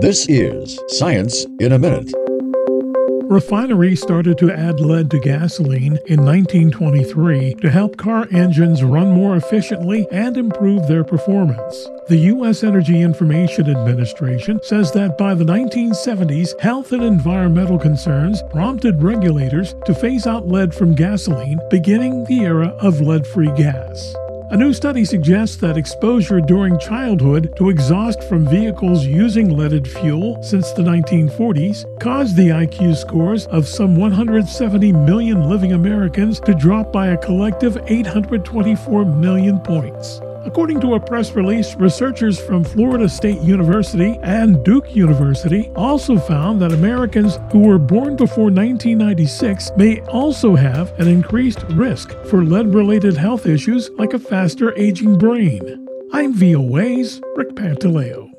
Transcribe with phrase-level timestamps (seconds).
[0.00, 2.12] This is Science in a Minute.
[3.30, 9.36] Refineries started to add lead to gasoline in 1923 to help car engines run more
[9.36, 11.88] efficiently and improve their performance.
[12.08, 12.64] The U.S.
[12.64, 19.94] Energy Information Administration says that by the 1970s, health and environmental concerns prompted regulators to
[19.94, 24.14] phase out lead from gasoline, beginning the era of lead free gas.
[24.54, 30.40] A new study suggests that exposure during childhood to exhaust from vehicles using leaded fuel
[30.44, 36.92] since the 1940s caused the IQ scores of some 170 million living Americans to drop
[36.92, 40.20] by a collective 824 million points.
[40.46, 46.60] According to a press release, researchers from Florida State University and Duke University also found
[46.60, 52.74] that Americans who were born before 1996 may also have an increased risk for lead
[52.74, 55.86] related health issues like a faster aging brain.
[56.12, 58.33] I'm VOA's Rick Pantaleo.